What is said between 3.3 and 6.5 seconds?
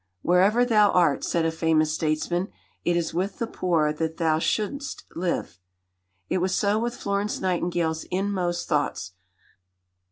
the poor that thou should'st live." It